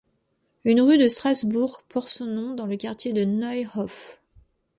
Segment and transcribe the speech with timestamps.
[0.65, 4.19] Une rue de Strasbourg porte son nom dans le quartier du Neuhof.